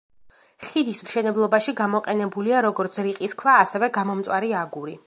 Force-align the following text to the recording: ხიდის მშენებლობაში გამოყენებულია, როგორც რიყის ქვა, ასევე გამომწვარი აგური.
ხიდის 0.69 1.01
მშენებლობაში 1.09 1.75
გამოყენებულია, 1.81 2.65
როგორც 2.69 2.99
რიყის 3.09 3.39
ქვა, 3.45 3.61
ასევე 3.67 3.93
გამომწვარი 4.01 4.55
აგური. 4.65 4.99